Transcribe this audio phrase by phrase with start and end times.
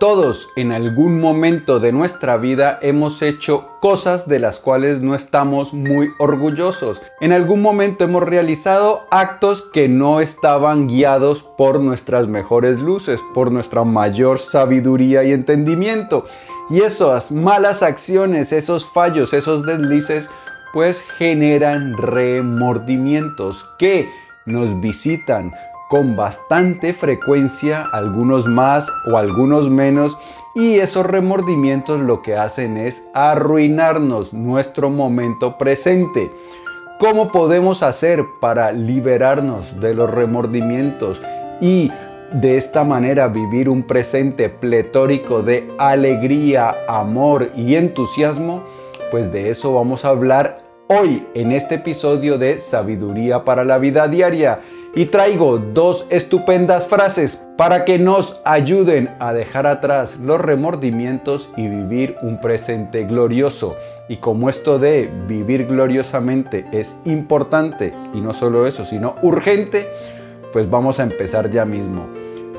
[0.00, 5.74] Todos en algún momento de nuestra vida hemos hecho cosas de las cuales no estamos
[5.74, 7.02] muy orgullosos.
[7.20, 13.52] En algún momento hemos realizado actos que no estaban guiados por nuestras mejores luces, por
[13.52, 16.24] nuestra mayor sabiduría y entendimiento.
[16.70, 20.30] Y esas malas acciones, esos fallos, esos deslices,
[20.72, 24.08] pues generan remordimientos que
[24.46, 25.52] nos visitan,
[25.90, 30.16] con bastante frecuencia, algunos más o algunos menos,
[30.54, 36.30] y esos remordimientos lo que hacen es arruinarnos nuestro momento presente.
[37.00, 41.20] ¿Cómo podemos hacer para liberarnos de los remordimientos
[41.60, 41.90] y
[42.30, 48.62] de esta manera vivir un presente pletórico de alegría, amor y entusiasmo?
[49.10, 54.06] Pues de eso vamos a hablar hoy en este episodio de Sabiduría para la Vida
[54.06, 54.60] Diaria
[54.94, 61.68] y traigo dos estupendas frases para que nos ayuden a dejar atrás los remordimientos y
[61.68, 63.76] vivir un presente glorioso.
[64.08, 69.88] Y como esto de vivir gloriosamente es importante, y no solo eso, sino urgente,
[70.52, 72.08] pues vamos a empezar ya mismo.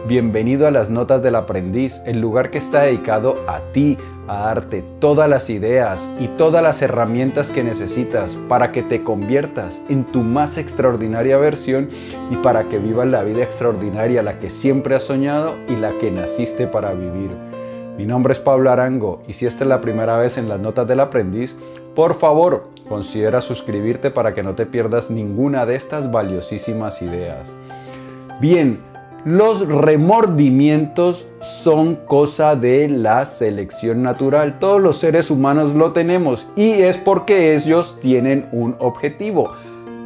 [0.08, 4.84] Bienvenido a las Notas del Aprendiz, el lugar que está dedicado a ti, a darte
[5.00, 10.24] todas las ideas y todas las herramientas que necesitas para que te conviertas en tu
[10.24, 11.88] más extraordinaria versión
[12.32, 16.10] y para que vivas la vida extraordinaria, la que siempre has soñado y la que
[16.10, 17.30] naciste para vivir.
[17.96, 20.88] Mi nombre es Pablo Arango y si esta es la primera vez en las Notas
[20.88, 21.56] del Aprendiz,
[21.94, 27.54] por favor considera suscribirte para que no te pierdas ninguna de estas valiosísimas ideas.
[28.42, 28.80] Bien,
[29.26, 34.58] los remordimientos son cosa de la selección natural.
[34.58, 39.52] Todos los seres humanos lo tenemos y es porque ellos tienen un objetivo.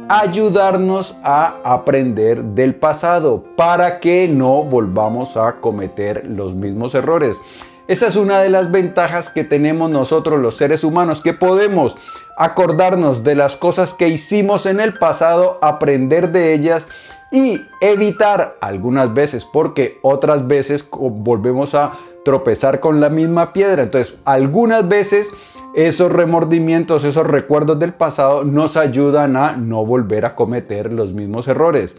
[0.08, 7.40] Ayudarnos a aprender del pasado para que no volvamos a cometer los mismos errores.
[7.88, 11.96] Esa es una de las ventajas que tenemos nosotros los seres humanos, que podemos
[12.36, 16.86] acordarnos de las cosas que hicimos en el pasado, aprender de ellas
[17.30, 21.92] y evitar algunas veces, porque otras veces volvemos a
[22.24, 23.82] tropezar con la misma piedra.
[23.82, 25.32] Entonces, algunas veces
[25.74, 31.48] esos remordimientos, esos recuerdos del pasado nos ayudan a no volver a cometer los mismos
[31.48, 31.96] errores.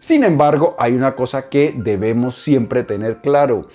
[0.00, 3.68] Sin embargo, hay una cosa que debemos siempre tener claro.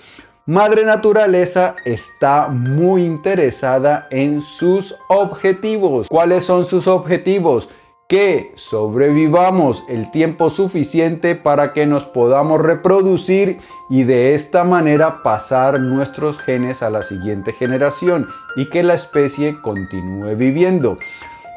[0.44, 6.06] Madre Naturaleza está muy interesada en sus objetivos.
[6.08, 7.68] ¿Cuáles son sus objetivos?
[8.08, 13.58] Que sobrevivamos el tiempo suficiente para que nos podamos reproducir
[13.90, 19.60] y de esta manera pasar nuestros genes a la siguiente generación y que la especie
[19.60, 20.98] continúe viviendo.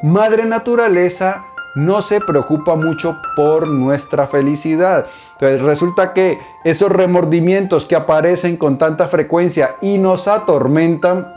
[0.02, 1.44] Madre Naturaleza
[1.76, 5.06] no se preocupa mucho por nuestra felicidad.
[5.34, 11.32] Entonces resulta que esos remordimientos que aparecen con tanta frecuencia y nos atormentan,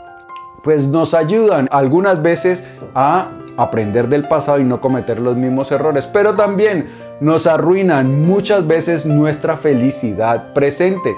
[0.64, 2.64] pues nos ayudan algunas veces
[2.96, 6.86] a aprender del pasado y no cometer los mismos errores, pero también
[7.20, 11.14] nos arruinan muchas veces nuestra felicidad presente.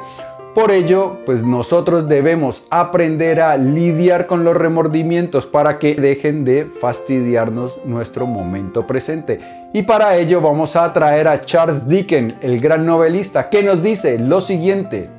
[0.55, 6.65] Por ello, pues nosotros debemos aprender a lidiar con los remordimientos para que dejen de
[6.65, 9.39] fastidiarnos nuestro momento presente.
[9.75, 14.19] Y para ello vamos a traer a Charles Dickens, el gran novelista, que nos dice
[14.19, 15.11] lo siguiente.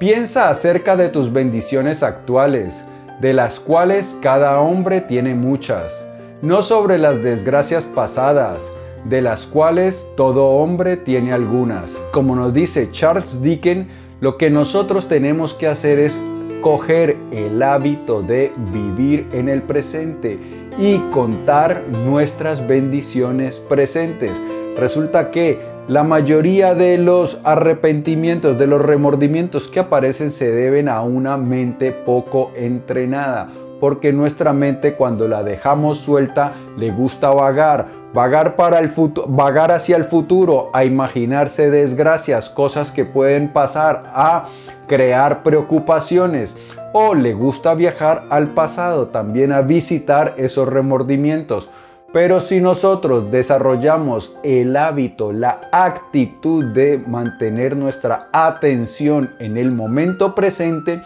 [0.00, 2.84] Piensa acerca de tus bendiciones actuales,
[3.20, 6.04] de las cuales cada hombre tiene muchas
[6.44, 8.70] no sobre las desgracias pasadas,
[9.06, 11.92] de las cuales todo hombre tiene algunas.
[12.12, 13.86] Como nos dice Charles Dickens,
[14.20, 16.20] lo que nosotros tenemos que hacer es
[16.60, 20.38] coger el hábito de vivir en el presente
[20.78, 24.32] y contar nuestras bendiciones presentes.
[24.76, 31.02] Resulta que la mayoría de los arrepentimientos, de los remordimientos que aparecen se deben a
[31.02, 33.50] una mente poco entrenada
[33.84, 40.70] porque nuestra mente cuando la dejamos suelta le gusta vagar, vagar vagar hacia el futuro,
[40.72, 44.46] a imaginarse desgracias, cosas que pueden pasar, a
[44.88, 46.56] crear preocupaciones
[46.94, 51.68] o le gusta viajar al pasado, también a visitar esos remordimientos.
[52.10, 60.34] Pero si nosotros desarrollamos el hábito, la actitud de mantener nuestra atención en el momento
[60.34, 61.02] presente,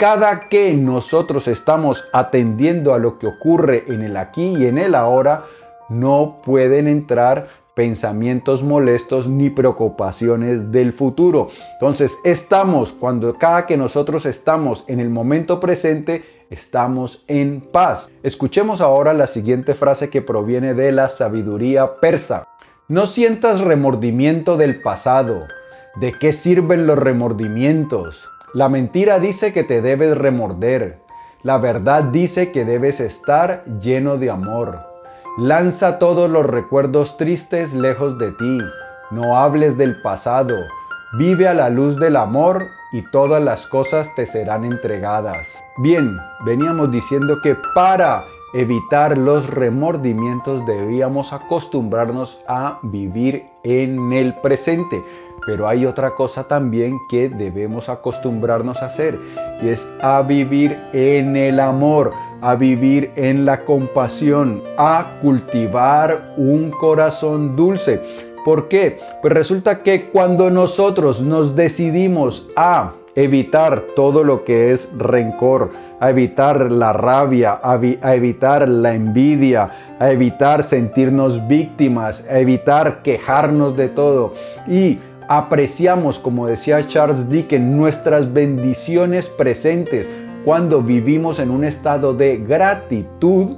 [0.00, 4.94] cada que nosotros estamos atendiendo a lo que ocurre en el aquí y en el
[4.94, 5.44] ahora,
[5.90, 11.48] no pueden entrar pensamientos molestos ni preocupaciones del futuro.
[11.74, 18.10] Entonces, estamos, cuando cada que nosotros estamos en el momento presente, estamos en paz.
[18.22, 22.48] Escuchemos ahora la siguiente frase que proviene de la sabiduría persa.
[22.88, 25.46] No sientas remordimiento del pasado.
[25.96, 28.30] ¿De qué sirven los remordimientos?
[28.52, 30.98] La mentira dice que te debes remorder.
[31.44, 34.80] La verdad dice que debes estar lleno de amor.
[35.38, 38.58] Lanza todos los recuerdos tristes lejos de ti.
[39.12, 40.56] No hables del pasado.
[41.16, 45.46] Vive a la luz del amor y todas las cosas te serán entregadas.
[45.78, 55.04] Bien, veníamos diciendo que para evitar los remordimientos debíamos acostumbrarnos a vivir en el presente.
[55.46, 59.18] Pero hay otra cosa también que debemos acostumbrarnos a hacer
[59.62, 66.70] y es a vivir en el amor, a vivir en la compasión, a cultivar un
[66.70, 68.00] corazón dulce.
[68.44, 68.98] ¿Por qué?
[69.20, 75.70] Pues resulta que cuando nosotros nos decidimos a evitar todo lo que es rencor,
[76.00, 77.74] a evitar la rabia, a,
[78.14, 84.34] evitar la envidia, a evitar sentirnos víctimas, a evitar quejarnos de todo
[84.66, 84.98] y
[85.30, 90.10] apreciamos, como decía Charles Dickens, nuestras bendiciones presentes
[90.44, 93.56] cuando vivimos en un estado de gratitud,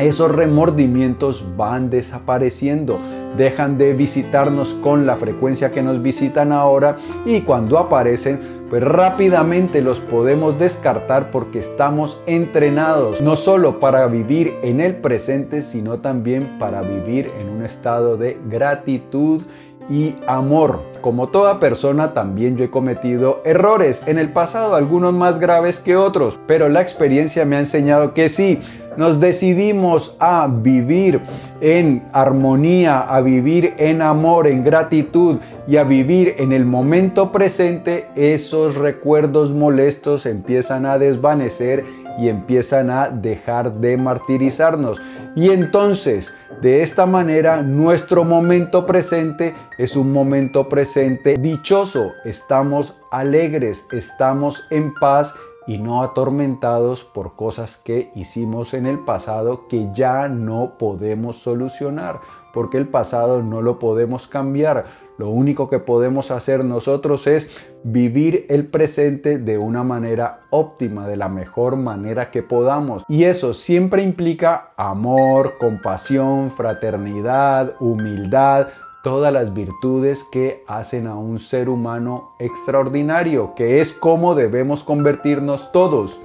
[0.00, 2.98] esos remordimientos van desapareciendo
[3.36, 9.82] dejan de visitarnos con la frecuencia que nos visitan ahora y cuando aparecen, pues rápidamente
[9.82, 16.58] los podemos descartar porque estamos entrenados no solo para vivir en el presente, sino también
[16.58, 19.42] para vivir en un estado de gratitud
[19.90, 20.80] y amor.
[21.00, 25.96] Como toda persona también yo he cometido errores en el pasado, algunos más graves que
[25.96, 28.60] otros, pero la experiencia me ha enseñado que sí,
[28.96, 31.20] nos decidimos a vivir
[31.60, 38.08] en armonía, a vivir en amor, en gratitud y a vivir en el momento presente,
[38.14, 41.84] esos recuerdos molestos empiezan a desvanecer
[42.18, 45.00] y empiezan a dejar de martirizarnos.
[45.34, 52.12] Y entonces, de esta manera, nuestro momento presente es un momento presente dichoso.
[52.24, 55.34] Estamos alegres, estamos en paz
[55.66, 62.20] y no atormentados por cosas que hicimos en el pasado que ya no podemos solucionar,
[62.52, 64.86] porque el pasado no lo podemos cambiar.
[65.18, 67.50] Lo único que podemos hacer nosotros es
[67.84, 73.04] vivir el presente de una manera óptima, de la mejor manera que podamos.
[73.08, 78.68] Y eso siempre implica amor, compasión, fraternidad, humildad,
[79.02, 85.72] todas las virtudes que hacen a un ser humano extraordinario, que es como debemos convertirnos
[85.72, 86.20] todos.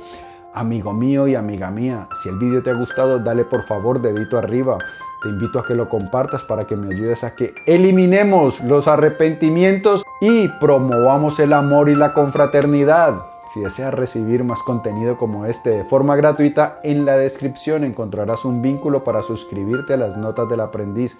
[0.53, 4.37] Amigo mío y amiga mía, si el vídeo te ha gustado, dale por favor dedito
[4.37, 4.77] arriba.
[5.25, 10.03] Te invito a que lo compartas para que me ayudes a que eliminemos los arrepentimientos
[10.21, 13.25] y promovamos el amor y la confraternidad.
[13.51, 18.61] Si deseas recibir más contenido como este de forma gratuita, en la descripción encontrarás un
[18.61, 21.17] vínculo para suscribirte a las notas del aprendiz.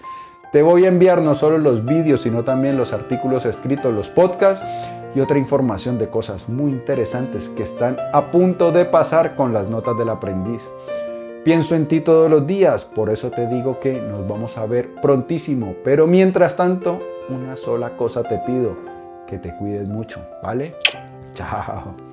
[0.52, 4.64] Te voy a enviar no solo los vídeos, sino también los artículos escritos, los podcasts
[5.16, 9.68] y otra información de cosas muy interesantes que están a punto de pasar con las
[9.68, 10.62] notas del aprendiz.
[11.46, 14.92] Pienso en ti todos los días, por eso te digo que nos vamos a ver
[15.00, 15.76] prontísimo.
[15.84, 16.98] Pero mientras tanto,
[17.28, 18.76] una sola cosa te pido,
[19.28, 20.74] que te cuides mucho, ¿vale?
[21.34, 22.05] Chao.